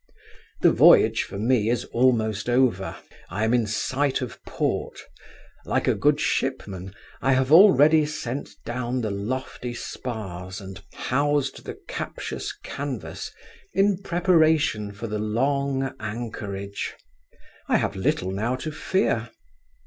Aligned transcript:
The 0.61 0.71
voyage 0.71 1.21
for 1.21 1.37
me 1.37 1.69
is 1.69 1.85
almost 1.85 2.49
over: 2.49 2.95
I 3.29 3.43
am 3.43 3.53
in 3.53 3.67
sight 3.67 4.19
of 4.21 4.43
port: 4.45 4.99
like 5.63 5.87
a 5.87 5.93
good 5.93 6.19
shipman, 6.19 6.95
I 7.21 7.33
have 7.33 7.51
already 7.51 8.07
sent 8.07 8.49
down 8.65 9.01
the 9.01 9.11
lofty 9.11 9.75
spars 9.75 10.59
and 10.59 10.83
housed 10.91 11.65
the 11.65 11.77
captious 11.87 12.51
canvas 12.63 13.31
in 13.75 13.99
preparation 14.01 14.91
for 14.91 15.05
the 15.05 15.19
long 15.19 15.93
anchorage: 15.99 16.95
I 17.67 17.77
have 17.77 17.95
little 17.95 18.31
now 18.31 18.55
to 18.55 18.71
fear. 18.71 19.29